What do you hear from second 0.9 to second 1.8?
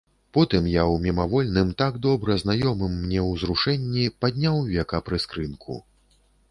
ў мімавольным,